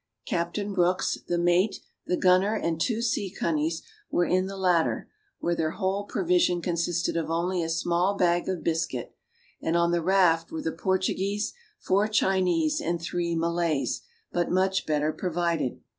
Captain 0.25 0.73
Brooks, 0.73 1.15
the 1.27 1.37
mate, 1.37 1.79
the 2.07 2.17
gunner 2.17 2.55
and 2.55 2.81
two 2.81 3.03
seacunnies 3.03 3.83
were 4.09 4.25
in 4.25 4.47
the 4.47 4.57
latter, 4.57 5.07
where 5.39 5.53
their 5.53 5.73
whole 5.77 6.05
provision 6.05 6.59
consisted 6.59 7.15
of 7.15 7.29
only 7.29 7.61
a 7.61 7.69
small 7.69 8.17
bag 8.17 8.49
of 8.49 8.63
biscuit; 8.63 9.13
and 9.61 9.77
on 9.77 9.91
the 9.91 10.01
raft 10.01 10.51
were 10.51 10.63
the 10.63 10.71
Portuguese, 10.71 11.53
four 11.77 12.07
Chinese 12.07 12.81
and 12.81 12.99
three 12.99 13.35
Malays, 13.35 14.01
but 14.31 14.49
much 14.49 14.87
better 14.87 15.13
provided. 15.13 15.79